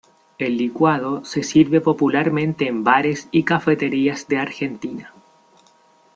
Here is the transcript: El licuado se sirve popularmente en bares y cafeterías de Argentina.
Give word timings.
El 0.39 0.57
licuado 0.57 1.23
se 1.25 1.43
sirve 1.43 1.79
popularmente 1.79 2.65
en 2.67 2.83
bares 2.83 3.27
y 3.29 3.43
cafeterías 3.43 4.27
de 4.27 4.39
Argentina. 4.39 5.13